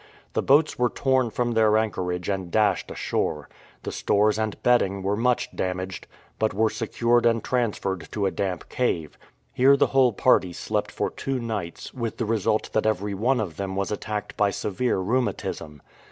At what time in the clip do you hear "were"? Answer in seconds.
0.79-0.89, 5.03-5.15, 6.55-6.71